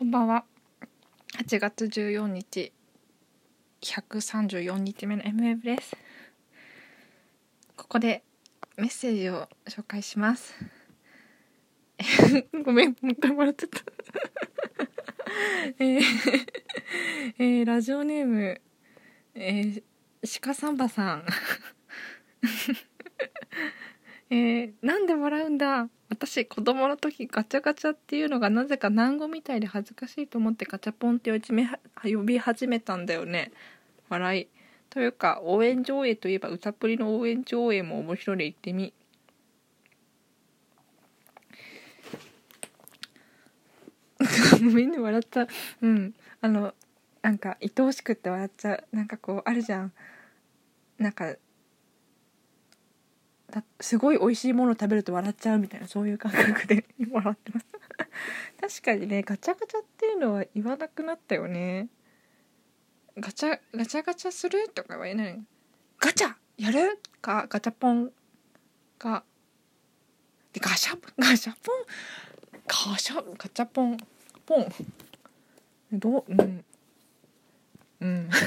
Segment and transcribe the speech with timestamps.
[0.00, 0.46] こんばんは。
[1.36, 2.72] 8月14日、
[3.82, 5.94] 134日目の MF です。
[7.76, 8.22] ここで
[8.78, 10.54] メッセージを紹介します。
[12.64, 13.82] ごめん、もう一回笑っちゃった。
[15.80, 16.02] えー
[17.38, 18.58] えーラジオネーム、
[19.34, 19.82] えー、
[20.40, 21.26] 鹿サンバさん。
[24.30, 25.90] えーなんで笑うんだ？
[26.20, 33.52] 私子供の時ガチャガチャっていうのがなぜか難語みたいで恥ずかしいと思ってガチャポンって呼び始めたんだよね。
[34.10, 34.48] 笑い。
[34.90, 38.92] というか応援上映といえば歌プリの応援上映も面白いで言ってみ。
[44.60, 45.48] ごめんね笑っちゃう。
[45.80, 46.14] うん。
[46.42, 46.74] あの
[47.22, 48.84] なんか愛おしくって笑っちゃう。
[48.92, 49.92] なんかこうあるじゃん。
[50.98, 51.34] なんか
[53.80, 57.66] すごい美味しいもの食べると笑っちゃうみたいなそういう感覚で 笑ってます。
[58.80, 61.88] 確かにねガチャガチャっていうのは言わなくなったよね。
[63.16, 65.42] ガチャガチャガチャするとかは言えない。
[65.98, 66.34] ガチャ!
[66.56, 66.98] やる?
[67.20, 68.12] かガチャポン。
[68.98, 69.24] か。
[70.52, 71.84] でガシャガシャポン?
[72.66, 73.96] ガシャガチャポン。
[74.46, 74.68] ポン。
[75.92, 76.64] どううん。
[78.00, 78.30] うん。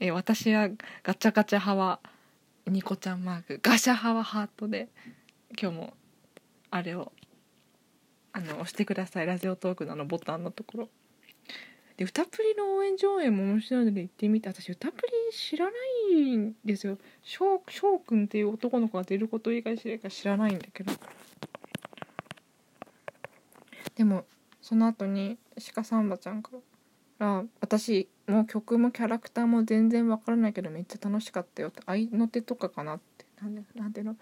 [0.00, 0.68] え私は
[1.02, 2.00] ガチャガチャ派は
[2.68, 3.60] ニコちゃんマーク。
[3.62, 4.88] ガシャ派はハートで。
[5.60, 5.94] 今日も
[6.70, 7.12] あれを
[8.32, 9.26] あの押してください。
[9.26, 10.88] ラジオトークのあのボタンのところ。
[11.96, 14.48] で歌プリの応援上映も面白いので行ってみて。
[14.48, 15.72] 私歌プリ知らな
[16.12, 16.98] いんですよ。
[17.22, 17.58] 翔
[17.98, 20.92] くんっていう男の子が出ること以外知ら知らないんだけど。
[23.96, 24.26] でも
[24.60, 25.38] その後に
[25.74, 26.58] 鹿サンバちゃんから
[27.60, 31.82] 私もう曲もキャラクターも全然わからないけどめっちゃ楽しかったよって。
[31.86, 33.24] 合いの手とかかなって。
[33.42, 34.16] なんでなんていうの？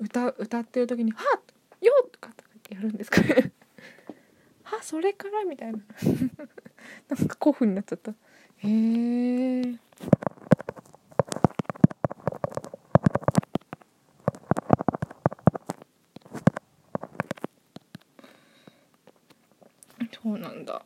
[0.00, 1.40] 歌歌ってる時に「はっ！
[1.80, 3.52] よっ!」とかってやるんですかね。
[4.64, 5.44] はそれから？
[5.44, 5.78] みたいな。
[7.08, 8.10] なんか古風になっちゃった。
[8.10, 8.14] へ
[8.64, 9.78] え
[20.12, 20.82] そうなんだ。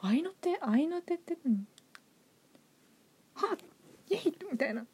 [0.00, 0.58] 合いの手？
[0.60, 1.66] 合いの手って何？
[3.34, 3.58] はっ
[4.10, 4.34] イエイ！
[4.52, 4.86] みたいな。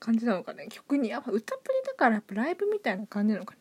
[0.00, 0.66] 感じなのかね？
[0.68, 3.54] 曲にやっぱ歌プリだからやっぱライブみたいな感じなのか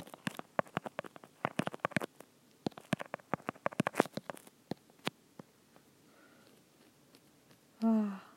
[7.82, 8.31] なああ。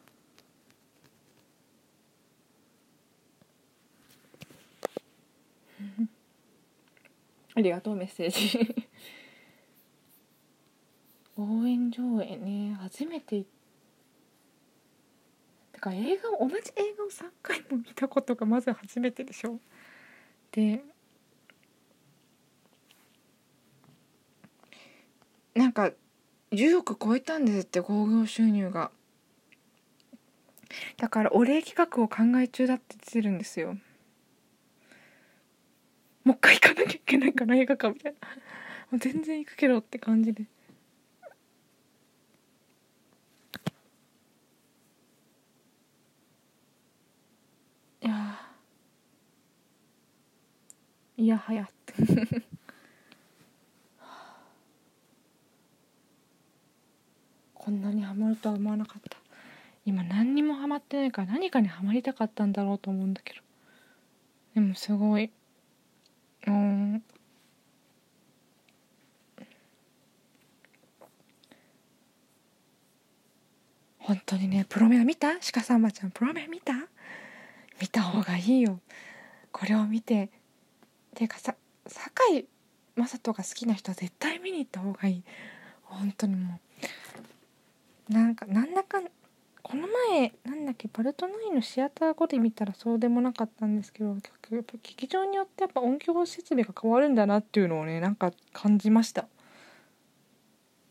[7.57, 8.85] ありがとうメッセージ。
[11.37, 12.75] 応援上映ね。
[12.81, 13.45] 初めて。
[15.73, 19.61] だから映画を同じ映画を3回も見たことがまず初めてでしょ。
[20.53, 20.83] で
[25.55, 25.93] なんか
[26.51, 28.91] 10億超えたんですって興行収入が。
[30.97, 33.77] だからお礼企画を考え中だって言ってるんですよ。
[36.25, 38.19] もう一回行かなきゃいけないから映画館みたいな。
[38.91, 40.43] もう全然行くけどって感じで。
[40.43, 40.47] い
[48.07, 48.41] や
[51.17, 51.95] いやはやって。
[57.55, 59.17] こんなにハマるとは思わなかった。
[59.87, 63.41] 今何にもハマってないから何かにハマりたかったんだろうと思うんだけど。
[64.55, 65.31] でもすごい。
[66.47, 67.03] うん。
[73.99, 75.39] 本当にねプロメア見た？
[75.53, 76.11] 鹿さんまちゃん。
[76.11, 76.75] プロメア見た？
[77.81, 78.81] 見た方がいいよ。
[79.51, 80.31] これを見て。
[81.15, 81.55] ていうかさ
[81.87, 82.47] 堺
[82.97, 85.25] 雅人が好きな人は絶対見に行った方がいい。
[85.85, 86.61] 本当にも
[88.11, 88.13] う。
[88.13, 89.05] なんかなんだかん
[89.65, 94.15] この前なんだっけバルトナインのシアター後で見たらそうでもなかったんですけどや
[94.61, 99.27] っぱ劇場によってやっぱ音響設備が変わるんだなっていうのをねなんか感じました。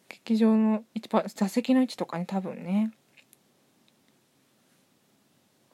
[0.09, 2.91] 劇場の一番座席の位置とかね多分ね。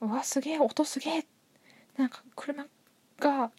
[0.02, 1.26] うわすげえ音すげえ。
[1.96, 2.66] なんか車
[3.18, 3.52] が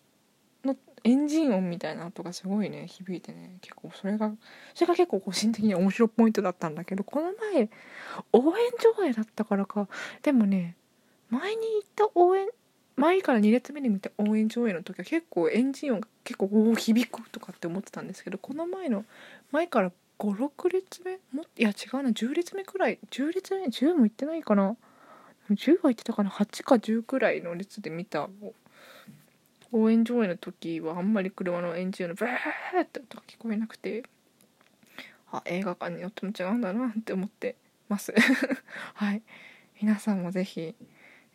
[1.05, 3.59] エンジン音みたいな音がすごいね響いてね。
[3.61, 4.33] 結構それが
[4.75, 7.69] それが結構個人的に面白いポイントだったんだけどこの前
[8.33, 9.89] 応援上映だったからか。
[10.23, 10.77] でもね
[11.31, 12.49] 前に行った応援
[12.97, 19.05] 前から2列目に見た応援上映の時は結構エンジン音が結構おー響くとかって思ってたんですけどこの前の
[19.53, 24.77] 前から56列目もいや違うな10列目くらい10列目10も行ってないかな。
[25.51, 28.29] 10は行ってたかな8か10くらいの列で見た
[29.73, 32.29] 応援上映の時はあんまり車のエンジンのブー
[32.83, 34.03] って音が聞こえなくて
[35.33, 37.57] あ映画館によっても違うんだなって思って
[37.89, 38.13] ます。
[38.95, 39.23] はい。
[39.81, 40.75] 皆さんもぜひ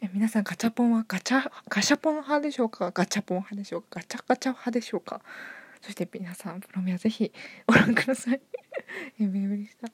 [0.02, 2.92] え皆さんガチャポンはガチャガシャポン派でしょうか？
[2.92, 4.00] ガチャポン派でしょうか？
[4.02, 5.22] ガチャガチャ派でしょうか？
[5.82, 7.32] そして皆さんプロミアぜひ
[7.68, 8.42] ご覧ください。
[9.20, 9.88] えメールでした。